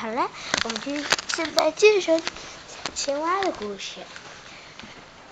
[0.00, 0.30] 好了，
[0.64, 0.96] 我们就
[1.28, 2.18] 现在介绍
[2.94, 4.00] 青蛙的故事。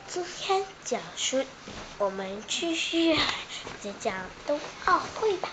[0.06, 1.42] 今天讲述，
[1.96, 3.16] 我们继续
[3.82, 4.14] 再讲
[4.46, 5.48] 冬奥会吧。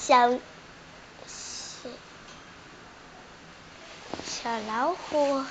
[0.00, 0.32] 小
[1.28, 1.90] 小
[4.26, 5.44] 小老虎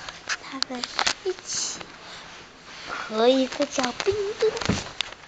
[0.43, 0.83] 他们
[1.23, 1.79] 一起
[3.09, 4.51] 和一个叫冰墩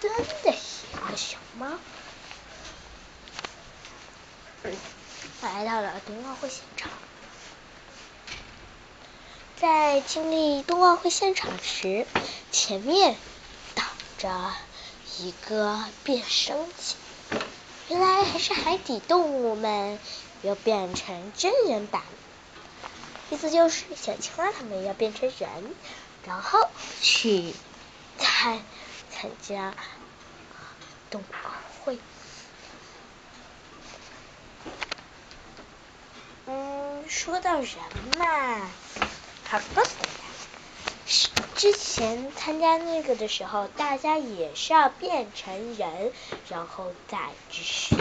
[0.02, 1.68] 墩的一个小猫。
[5.40, 6.90] 来到了冬奥会现场，
[9.56, 12.06] 在经历冬奥会现场时，
[12.52, 13.16] 前面
[13.74, 13.86] 挡
[14.18, 14.52] 着
[15.18, 16.96] 一个变声器，
[17.88, 19.98] 原来还是海底动物们
[20.42, 22.02] 要变成真人版，
[23.30, 25.48] 意思就是小青蛙他们要变成人，
[26.26, 26.68] 然后
[27.00, 27.54] 去
[28.18, 28.62] 参
[29.10, 29.74] 参加
[31.10, 31.50] 冬奥
[31.82, 31.98] 会。
[37.10, 37.66] 说到人
[38.16, 38.70] 嘛，
[39.48, 40.08] 好告诉大
[41.04, 46.12] 家，之前参加那个的时候，大家也是要变成人，
[46.48, 47.18] 然后再
[47.50, 47.96] 继续。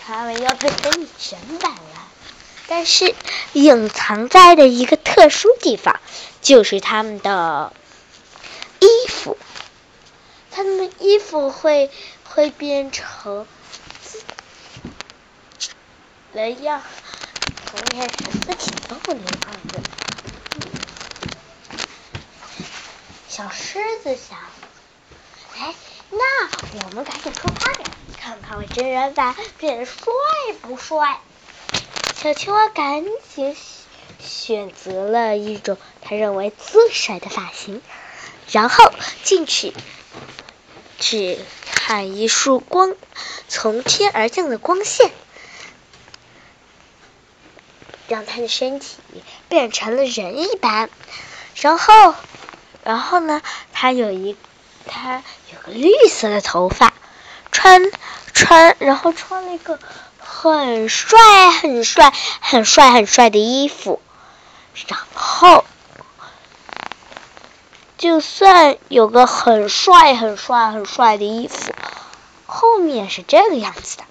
[0.00, 2.08] 他们要变成女神版了，
[2.66, 3.14] 但是
[3.52, 6.00] 隐藏在的一个特殊地方，
[6.40, 7.74] 就是他们的
[8.80, 9.36] 衣服，
[10.50, 11.90] 他们的衣服会
[12.24, 13.46] 会变成
[16.32, 16.82] 人样。
[17.70, 19.22] 红颜色挺逗的样
[19.68, 19.80] 子。
[23.28, 24.38] 小狮子想，
[25.58, 25.74] 哎，
[26.10, 26.18] 那
[26.84, 27.88] 我们赶紧出发点，
[28.20, 29.96] 看看我真人版变得帅
[30.60, 31.18] 不帅。
[32.14, 33.56] 小青蛙赶紧
[34.20, 37.80] 选择了一种他认为最帅的发型，
[38.50, 38.92] 然后
[39.24, 39.72] 进去
[40.98, 42.94] 只看一束光
[43.48, 45.10] 从天而降的光线。
[48.12, 48.98] 让他的身体
[49.48, 50.90] 变成了人一般，
[51.56, 52.14] 然后，
[52.84, 53.40] 然后呢，
[53.72, 54.36] 他有一，
[54.86, 56.92] 他有个绿色的头发，
[57.50, 57.90] 穿
[58.34, 59.78] 穿，然后穿了一个
[60.18, 61.18] 很帅
[61.62, 62.12] 很帅
[62.42, 64.02] 很帅很帅的衣服，
[64.88, 65.64] 然后，
[67.96, 71.72] 就算有个很帅很帅很帅的衣服，
[72.44, 74.04] 后面是这个样子的。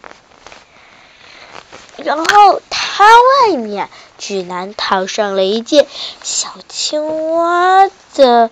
[1.98, 2.60] 然后
[3.02, 3.08] 它
[3.50, 3.90] 外面
[4.20, 5.88] 居然套上了一件
[6.22, 8.52] 小青蛙的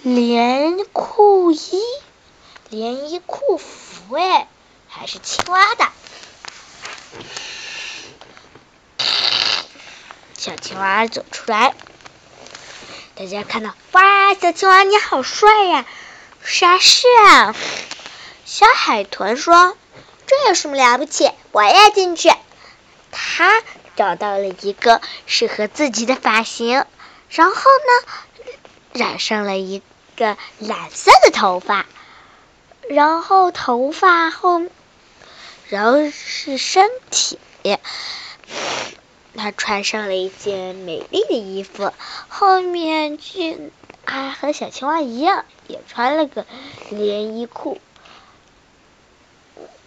[0.00, 1.82] 连裤衣，
[2.70, 4.48] 连衣裤服哎，
[4.88, 5.88] 还是青蛙的。
[10.38, 11.74] 小青蛙走出来，
[13.16, 15.84] 大家看到哇，小青蛙你好帅呀！
[16.42, 17.54] 啥事啊？
[18.46, 19.76] 小海豚说
[20.26, 21.30] ：“这有什么了不起？
[21.52, 22.32] 我也进去。”
[23.10, 23.62] 他
[23.96, 26.84] 找到了一个适合自己的发型，
[27.28, 28.12] 然后呢，
[28.92, 29.82] 染上了一
[30.16, 31.86] 个蓝色的头发，
[32.88, 34.62] 然后头发后，
[35.68, 37.38] 然后是身体，
[39.36, 41.92] 他穿上了一件美丽的衣服，
[42.28, 43.70] 后面就
[44.04, 46.46] 还和小青蛙一样，也穿了个
[46.90, 47.80] 连衣裤，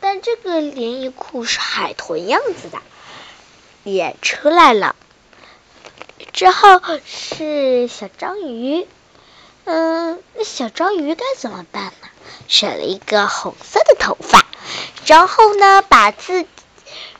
[0.03, 2.81] 但这个连衣裤是海豚样子的。
[3.85, 4.97] 也出来了，
[6.33, 8.85] 之后是小章鱼，
[9.63, 12.09] 嗯，那小章鱼该怎么办呢？
[12.49, 14.45] 选了一个红色的头发，
[15.05, 16.45] 然后呢，把自，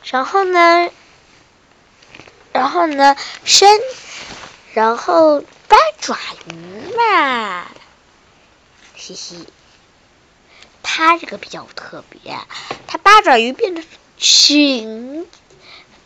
[0.04, 0.90] 然后呢，
[2.52, 3.80] 然后呢，伸，
[4.74, 6.18] 然后八爪
[6.50, 6.54] 鱼
[6.94, 7.66] 嘛，
[8.94, 9.46] 嘻嘻，
[10.84, 12.38] 它这个比较特别，
[12.86, 13.84] 它八爪鱼变成
[14.16, 15.26] 裙。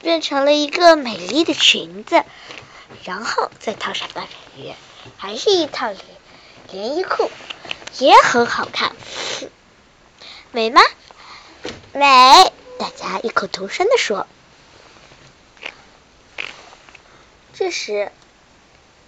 [0.00, 2.22] 变成了一个美丽的裙子，
[3.02, 4.72] 然后再套上八爪鱼，
[5.16, 5.92] 还是一套
[6.70, 7.28] 连衣裤，
[7.98, 8.94] 也很好看，
[10.52, 10.80] 美吗？
[11.92, 12.52] 美！
[12.78, 14.28] 大家异口同声的说。
[17.52, 18.12] 这时，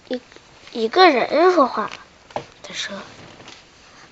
[0.08, 0.20] 一
[0.72, 1.88] 一个人说话，
[2.64, 2.96] 他说：“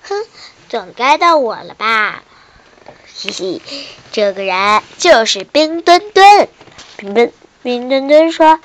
[0.01, 0.25] 哼，
[0.69, 2.23] 总该到我了吧？
[3.13, 3.61] 嘻嘻，
[4.11, 6.47] 这个人就是冰墩墩。”
[6.95, 7.33] 冰墩
[7.63, 8.59] 冰墩墩说：“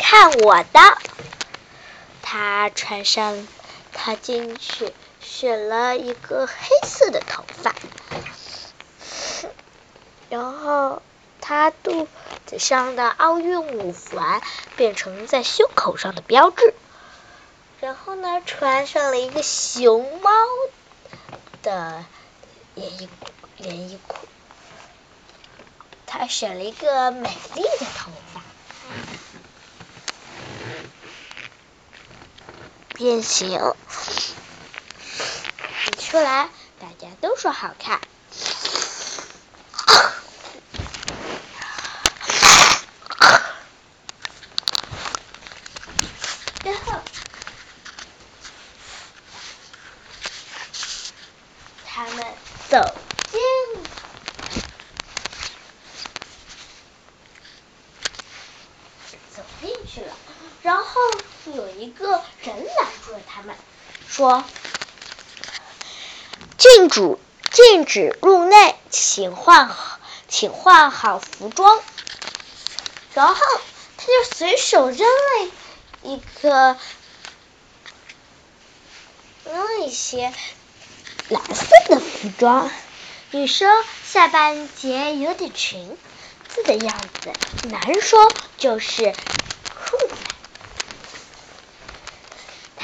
[0.00, 0.80] 看我的！”
[2.22, 3.46] 他穿上，
[3.92, 6.54] 他进去选了一个黑
[6.84, 7.74] 色的头发，
[10.28, 11.02] 然后
[11.40, 12.08] 他肚
[12.46, 14.40] 子上的奥运五环
[14.76, 16.74] 变成在胸口上的标志，
[17.80, 20.30] 然后呢，穿上了一个熊猫
[21.66, 22.04] 的
[22.76, 23.08] 连衣
[23.56, 24.28] 连衣裤。
[26.06, 28.40] 他选了一个美丽的头发，
[32.94, 33.58] 变形，
[35.98, 36.48] 出来
[36.78, 38.00] 大家都说好看。
[46.62, 47.00] 然后，
[51.86, 52.24] 他们
[52.68, 52.80] 走
[53.30, 53.40] 进，
[59.32, 60.12] 走进去了。
[60.62, 61.00] 然后
[61.54, 63.35] 有一个人拦住了他
[64.08, 64.44] 说
[66.58, 67.20] ：“禁主，
[67.50, 69.74] 禁止入内，请换，
[70.28, 71.80] 请换好服装。”
[73.14, 73.40] 然后
[73.96, 75.50] 他就随手扔了。
[76.02, 76.76] 一个
[79.44, 80.32] 扔一些
[81.28, 82.70] 蓝色的服装，
[83.32, 83.68] 女生
[84.04, 85.98] 下半截有点裙
[86.48, 87.32] 子的样子，
[87.70, 89.12] 男生就是
[89.74, 90.14] 裤子。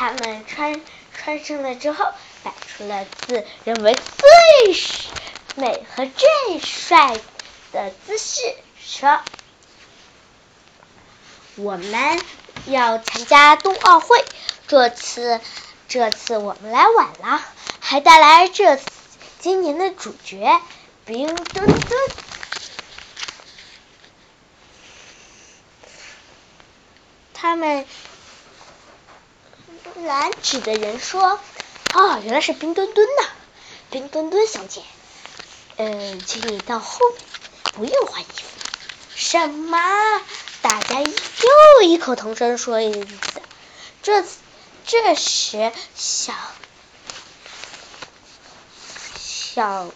[0.03, 0.81] 他们穿
[1.15, 2.05] 穿上了之后，
[2.43, 4.75] 摆出了自认为最
[5.55, 7.17] 美和最帅
[7.71, 8.41] 的姿势，
[8.85, 9.21] 说
[11.55, 12.21] ：“我们。”
[12.67, 14.25] 要参加冬奥会，
[14.69, 15.41] 这次
[15.89, 17.43] 这次我们来晚了，
[17.81, 18.81] 还带来这
[19.39, 20.61] 今年的主角
[21.05, 22.01] 冰墩墩。
[27.33, 27.85] 他们
[30.05, 31.39] 拦指的人说
[31.95, 33.29] ：“哦，原来是冰墩墩呐，
[33.91, 34.83] 冰墩墩小姐，
[35.77, 37.21] 嗯，请你到后面，
[37.75, 38.43] 不用换衣服。”
[39.15, 39.79] 什么？
[40.63, 43.43] 大家又异口同声说一次。
[44.03, 44.25] 这
[44.87, 46.35] 这时，小
[49.17, 49.91] 小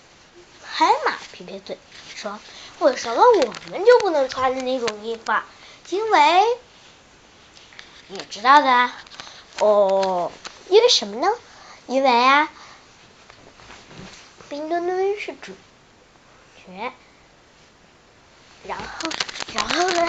[0.64, 1.78] 海马撇撇嘴
[2.14, 2.38] 说
[2.80, 5.32] ：“为什么我们就不能穿那种衣服？
[5.32, 5.44] 啊？
[5.90, 6.44] 因为
[8.08, 8.90] 你知道的
[9.58, 10.30] 哦，
[10.68, 11.28] 因为什么呢？
[11.86, 12.50] 因为啊，
[14.48, 15.52] 冰墩墩是主
[16.66, 16.92] 角。
[18.66, 19.08] 然后，
[19.54, 20.08] 然后呢？”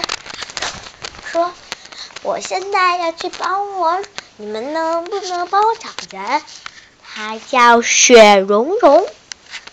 [1.30, 1.52] 说，
[2.22, 4.02] 我现在要去帮我，
[4.36, 6.42] 你们能不能帮我找人？
[7.04, 9.06] 他叫雪融融，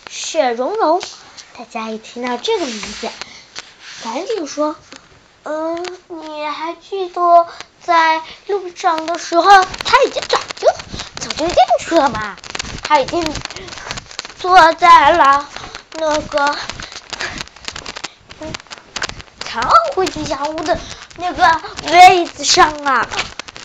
[0.10, 1.02] 雪融融。
[1.58, 3.10] 大家一听到这个名字，
[4.04, 4.76] 赶紧说，
[5.44, 7.48] 嗯，你还记得
[7.86, 9.44] 在路上的时候，
[9.86, 10.68] 他已经早就
[11.20, 12.36] 早就进去了嘛？
[12.84, 13.24] 他已经
[14.40, 15.48] 坐在了
[15.94, 16.56] 那个
[19.46, 20.78] 常会吉祥物的。
[21.18, 21.62] 那个
[21.94, 23.08] 位子上啊？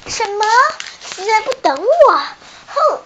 [0.06, 0.44] 什么？
[1.00, 2.12] 现在不等我？
[2.68, 3.00] 哼！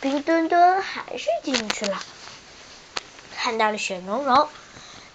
[0.00, 2.00] 冰墩墩还是进去了，
[3.36, 4.48] 看到了雪融融。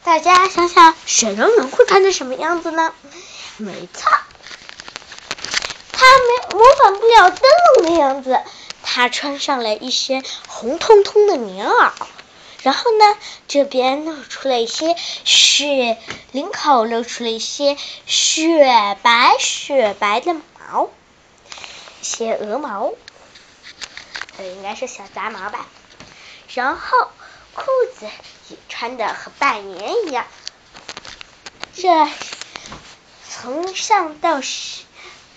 [0.05, 2.93] 大家想想，雪融融会穿成什么样子呢？
[3.57, 4.07] 没错，
[5.91, 7.41] 他没模仿不了灯
[7.77, 8.39] 笼的样子。
[8.83, 11.91] 他穿上了一身红彤彤的棉袄。
[12.61, 13.17] 然后呢，
[13.47, 15.97] 这边露出了一些雪，
[16.31, 17.75] 领口露出了一些
[18.05, 20.91] 雪白雪白的毛，
[21.99, 22.93] 一些鹅毛，
[24.37, 25.65] 这应该是小杂毛吧。
[26.53, 27.09] 然后
[27.55, 27.65] 裤
[27.99, 28.05] 子
[28.77, 30.27] 穿的和拜年一样，
[31.73, 32.09] 这
[33.29, 34.41] 从上到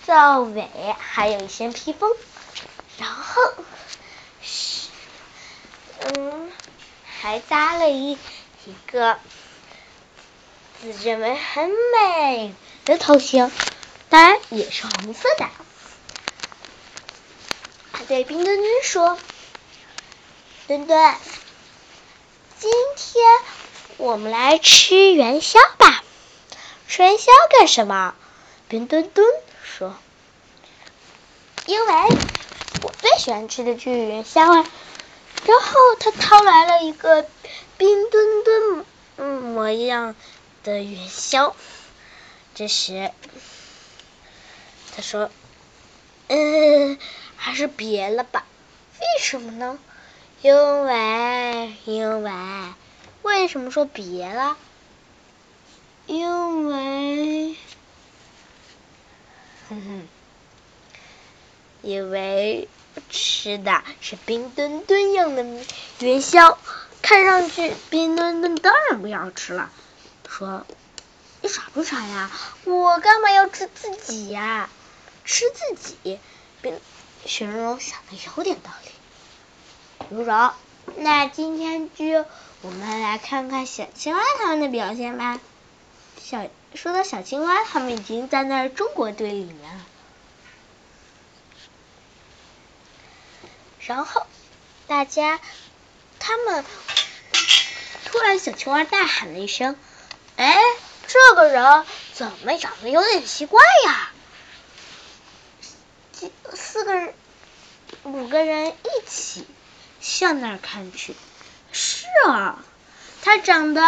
[0.05, 0.67] 到尾
[0.99, 2.11] 还有一些披风，
[2.97, 3.41] 然后
[4.43, 4.89] 是
[6.01, 6.51] 嗯。
[7.21, 8.13] 还扎了一
[8.65, 9.19] 一个
[10.81, 13.51] 自认为很美的头型，
[14.09, 15.49] 当然也是红色的。
[17.91, 19.17] 他对冰墩墩说
[20.67, 21.15] ：“墩墩，
[22.59, 23.25] 今天
[23.97, 26.03] 我们来吃元宵吧。
[26.89, 28.15] 吃元宵干什么？”
[28.67, 29.25] 冰墩墩
[29.63, 29.95] 说
[31.65, 31.93] ：“因为
[32.83, 34.69] 我最喜欢吃的就是元宵啊。”
[35.47, 37.25] 然后他掏来了一个
[37.77, 38.85] 冰墩墩
[39.41, 40.15] 模样
[40.63, 41.55] 的元宵，
[42.55, 43.11] 这时
[44.95, 45.31] 他说
[46.27, 46.99] ：“嗯，
[47.37, 48.45] 还是别了吧。
[48.99, 49.79] 为什么呢？
[50.41, 52.31] 因为因为
[53.23, 54.57] 为什么说别了？
[56.07, 57.55] 因为，
[59.69, 60.07] 哼哼，
[61.81, 62.67] 因为。”
[63.09, 65.45] 吃的是冰墩墩样的
[65.99, 66.57] 元宵，
[67.01, 69.71] 看上去冰墩墩当然不要吃了。
[70.27, 70.65] 说
[71.41, 72.29] 你傻不傻呀？
[72.65, 74.69] 我干嘛要吃自己呀？
[75.23, 76.19] 吃自己？
[76.61, 76.77] 冰
[77.25, 78.91] 雪融融想的有点道理。
[80.09, 80.53] 如柔，
[80.95, 82.25] 那今天就
[82.61, 85.39] 我们来看看小青蛙他们的表现吧。
[86.19, 89.85] 小说到小青蛙，他们已经站在中国队里面了。
[93.85, 94.25] 然后
[94.87, 95.39] 大家，
[96.19, 96.65] 他们
[98.05, 99.75] 突然，小青蛙大喊了一声
[100.37, 100.57] ：“哎，
[101.07, 104.11] 这个人怎么长得有点奇怪呀？”
[106.55, 107.13] 四个人、
[108.03, 109.45] 五个人一起
[110.09, 111.15] 向那儿看去。
[111.71, 112.65] 是啊，
[113.21, 113.81] 他长得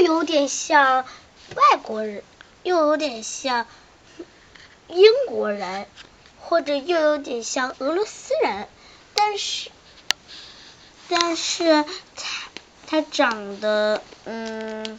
[0.00, 1.04] 又有点像
[1.54, 2.24] 外国人，
[2.62, 3.66] 又有点像
[4.88, 5.86] 英国人，
[6.38, 8.68] 或者又有点像俄罗斯人。
[9.14, 9.70] 但是，
[11.08, 11.84] 但是
[12.16, 12.48] 他
[12.86, 14.98] 他长得，嗯，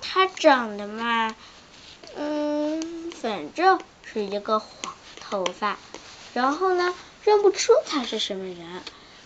[0.00, 1.34] 他长得嘛，
[2.14, 5.78] 嗯，反正是一个黄头发，
[6.32, 8.82] 然后呢，认不出他是什么人。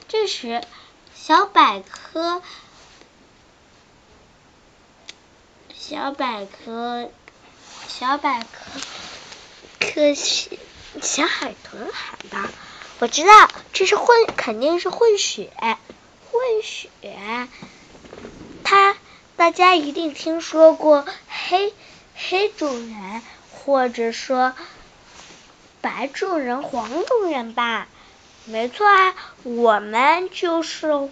[0.08, 0.62] 这时，
[1.14, 2.42] 小百科，
[5.74, 7.10] 小百科，
[7.88, 8.80] 小百科，
[9.80, 10.58] 可惜。
[11.02, 12.38] 小海豚喊道
[13.00, 17.48] ：“我知道，这是混，肯定是混血，混血。
[18.62, 18.96] 他，
[19.36, 21.74] 大家一定听说过黑
[22.14, 24.54] 黑种人，或者说
[25.84, 27.86] 白种人、黄种人吧？
[28.46, 31.10] 没错啊，我们就是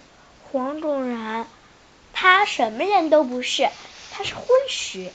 [0.51, 1.45] 黄种人。
[2.11, 3.69] 他什么人都不是，
[4.11, 5.13] 他是混血，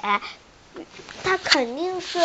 [1.24, 2.20] 他肯定是。”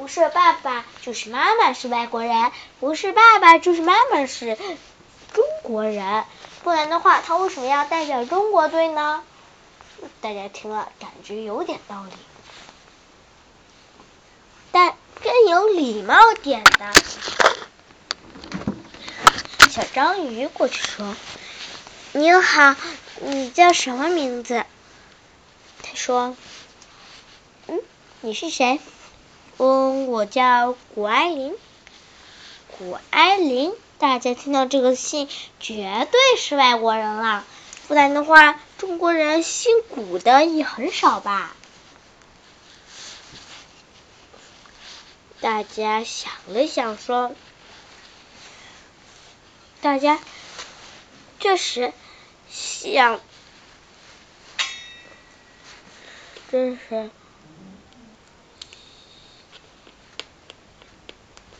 [0.00, 4.56] 不是爸爸就是妈妈是外国人，不是爸爸就是妈妈是
[5.34, 6.24] 中国人，
[6.64, 9.22] 不然的话他为什么要代表中国队呢？
[10.22, 12.12] 大家听了感觉有点道理，
[14.72, 16.14] 但更有礼貌
[16.44, 16.92] 点的，
[19.68, 21.16] 小章鱼过去说
[22.14, 22.76] ：“你好，
[23.18, 24.64] 你叫什么名字？”
[25.82, 26.36] 他说
[27.66, 27.80] ：“嗯，
[28.20, 28.78] 你是谁？”
[29.58, 31.56] 嗯，我叫谷爱凌。
[32.78, 35.28] 谷爱凌，大家听到这个姓，
[35.58, 37.44] 绝对是外国人了。
[37.88, 41.56] 不然的话，中国人姓谷的也很少吧？
[45.40, 47.34] 大家想了想，说
[49.80, 50.18] ：“大家
[51.38, 51.94] 这时
[52.50, 53.20] 想，
[56.50, 57.10] 这是。”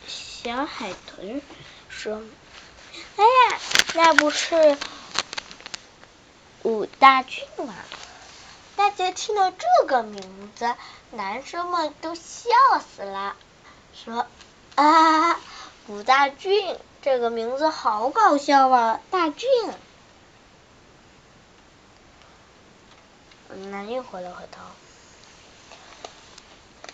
[0.06, 1.40] 小海豚
[1.88, 2.22] 说
[3.16, 3.60] ：“哎呀，
[3.94, 4.76] 那不是
[6.62, 7.74] 武大俊吗？”
[8.76, 10.74] 大家听到这个名字，
[11.10, 12.22] 男生们都笑
[12.96, 13.36] 死了，
[14.02, 14.26] 说
[14.76, 15.38] ：“啊，
[15.88, 19.48] 武大俊这个名字好搞笑啊！”大俊，
[23.70, 24.62] 男又回了回头：“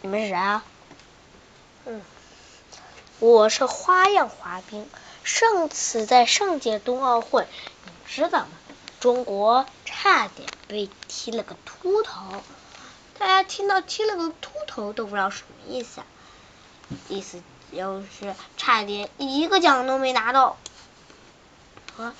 [0.02, 0.64] 你们是谁啊？”
[1.86, 2.02] 嗯。
[3.18, 4.86] 我是花样滑冰，
[5.22, 7.46] 上次在上届冬奥会，
[7.84, 8.48] 你知道吗？
[8.98, 12.42] 中国差点被踢了个秃头。
[13.18, 16.06] 大家听到踢了个秃头都不知道什么意思啊，
[17.08, 20.56] 意思就是差点一个奖都没拿到。
[21.96, 22.12] 说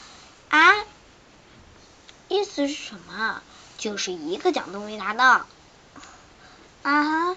[0.49, 0.75] 啊，
[2.29, 3.43] 意思是什么？
[3.79, 5.47] 就是一个奖都没拿到。
[6.83, 7.37] 啊。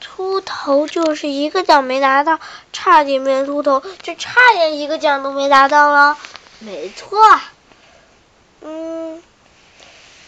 [0.00, 2.40] 秃头就是一个奖没拿到，
[2.72, 6.16] 差点变秃头，就差点一个奖都没拿到了。
[6.60, 7.18] 没错，
[8.60, 9.22] 嗯，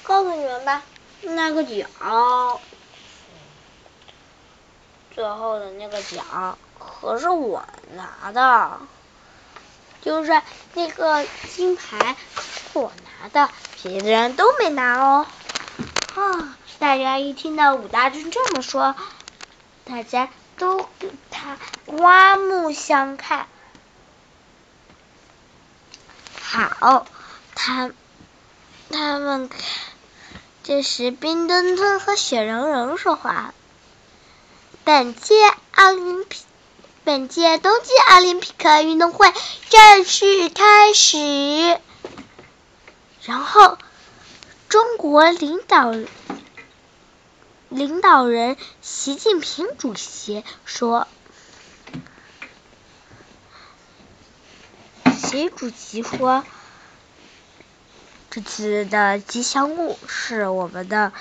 [0.02, 0.82] 告诉你们吧，
[1.22, 1.88] 那个奖，
[5.14, 7.64] 最后的那个奖可是我
[7.94, 8.78] 拿的，
[10.02, 10.42] 就是
[10.74, 12.16] 那个金牌
[12.72, 13.50] 我拿的，
[13.82, 15.26] 别的人都没拿哦。
[16.14, 16.56] 啊！
[16.78, 18.94] 大家一听到武大军这么说。
[19.84, 23.46] 大家都对他刮目相看。
[26.40, 27.06] 好，
[27.54, 27.90] 他
[28.90, 29.60] 他们看，
[30.62, 33.54] 这时冰墩墩和雪融融说话了。
[34.84, 35.34] 本届
[35.72, 36.40] 奥林匹
[37.04, 39.32] 本届冬季奥林匹克运动会
[39.68, 41.78] 正式开始。
[43.24, 43.78] 然后，
[44.68, 45.92] 中国领导。
[47.68, 51.06] 领导人习近平主席说
[55.22, 56.44] ：“习主席说，
[58.28, 61.12] 这次的吉祥物是我们的，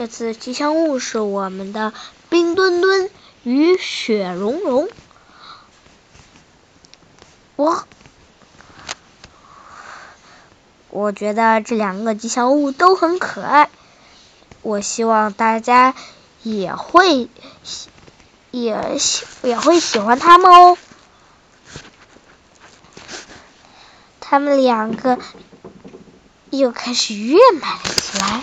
[0.00, 1.92] 这次吉祥物是我们的
[2.30, 3.10] 冰墩墩
[3.42, 4.88] 与雪融融。
[7.56, 7.84] 我
[10.88, 13.68] 我觉得这两个吉祥物都很可爱，
[14.62, 15.94] 我希望大家
[16.42, 17.28] 也会
[18.50, 20.78] 也喜也会喜欢它们哦。
[24.18, 25.18] 他们两个
[26.48, 28.40] 又开始越买了起来。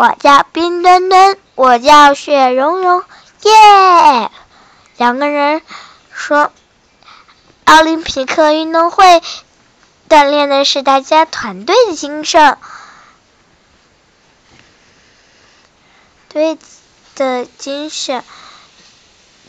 [0.00, 3.04] 我叫冰墩墩，我叫雪融融，
[3.42, 4.30] 耶！
[4.96, 5.60] 两个人
[6.10, 6.50] 说，
[7.66, 9.20] 奥林匹克运动会
[10.08, 12.56] 锻炼的是大家团队的精神，
[16.30, 16.56] 对
[17.14, 18.24] 的精神。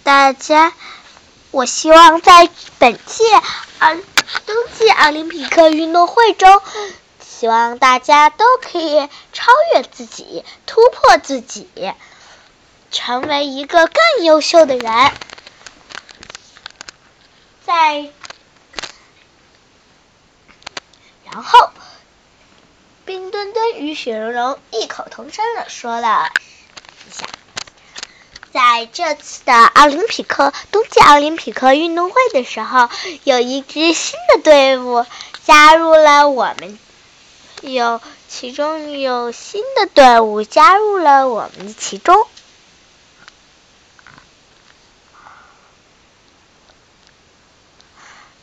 [0.03, 0.74] 大家，
[1.51, 3.24] 我希望在本届
[3.79, 6.62] 奥冬季奥林匹克运动会中，
[7.41, 11.67] 希望大家都可以超越自己，突破自己，
[12.91, 15.12] 成为一个更优秀的人。
[17.65, 18.12] 在，
[21.31, 21.71] 然后，
[23.05, 26.29] 冰墩墩与雪融融异口同声的说了
[27.07, 27.25] 一下，
[28.53, 32.88] 在这次的奥林匹克冬季奥林匹克运动会的时候，
[33.24, 35.07] 有一支新的队伍
[35.43, 36.77] 加入了我们，
[37.62, 42.27] 有其中有新的队伍加入了我们的其中。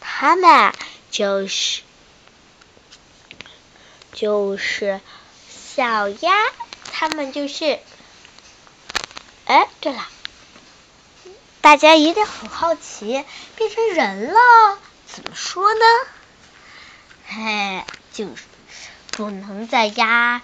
[0.01, 0.73] 他们
[1.11, 1.83] 就是
[4.13, 5.01] 就是
[5.77, 6.33] 小鸭，
[6.93, 7.79] 他们就是。
[9.45, 10.07] 哎，对了，
[11.63, 13.25] 大家一定很好奇，
[13.57, 15.81] 变成人了怎么说呢？
[17.27, 18.43] 嘿，就是
[19.19, 20.43] 不能再压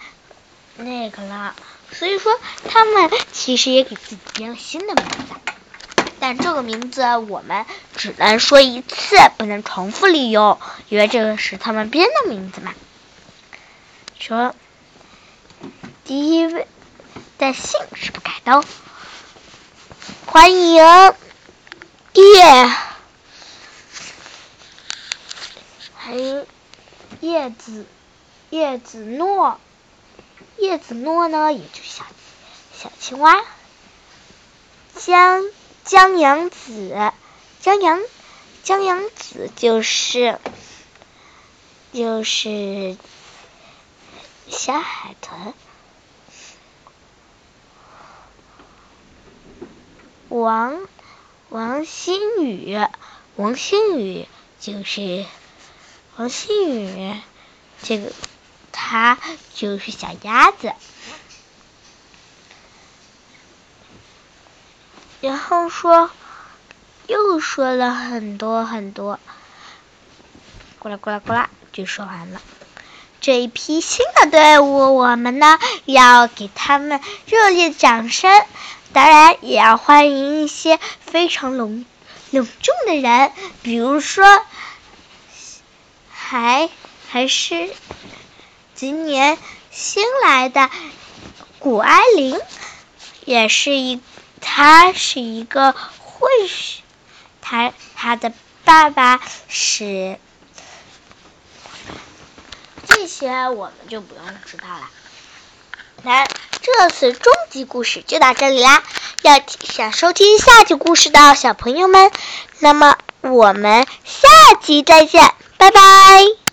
[0.74, 1.54] 那个了，
[1.92, 5.34] 所以说他们其实也给自己编了新的名字。
[6.18, 12.74] 但这个名字我们只能说一次，不能重复利用，因为这个是他们编的名字嘛。
[14.18, 14.56] 说
[16.04, 16.66] 第一位
[17.38, 18.64] 的姓是不改的。
[20.26, 20.82] 欢迎
[22.14, 22.74] 叶，
[25.94, 26.44] 还有
[27.20, 27.86] 叶子
[28.54, 29.58] 叶子诺，
[30.58, 32.04] 叶子诺呢，也就是小
[32.72, 33.44] 小青蛙，
[34.94, 35.42] 江。
[35.82, 37.12] 江阳子，
[37.60, 38.00] 江阳，
[38.62, 40.38] 江阳子就是
[41.92, 42.96] 就是
[44.48, 45.52] 小海豚。
[50.30, 50.88] 王
[51.50, 52.78] 王新宇，
[53.36, 54.26] 王新宇
[54.58, 55.26] 就是
[56.16, 57.20] 王新宇，
[57.82, 58.10] 这个
[58.86, 59.18] 他
[59.54, 60.74] 就是小鸭子。
[65.22, 66.10] 然后说，
[67.06, 69.18] 又说了很多很多，
[70.78, 72.42] 咕啦咕啦咕啦，就说完了。
[73.22, 78.30] 这一批新的队伍，我们呢要给他们热烈掌声，
[78.92, 81.86] 当然也要欢迎一些非常隆
[82.32, 84.26] 隆重的人，比如说，
[86.10, 86.68] 还
[87.08, 87.70] 还是
[88.84, 89.38] 今年
[89.70, 90.68] 新来的
[91.58, 92.38] 谷爱凌，
[93.24, 93.98] 也是一。
[94.42, 96.28] 他是一个会，
[97.40, 98.30] 他他的
[98.66, 100.18] 爸爸是
[102.86, 104.90] 这些，我们就不用知道了。
[106.02, 106.28] 来，
[106.60, 108.82] 这次终极故事就到这里啦。
[109.22, 112.12] 要想收听下集故事的小朋友们，
[112.58, 114.28] 那么我们下
[114.60, 116.43] 集再见，拜拜。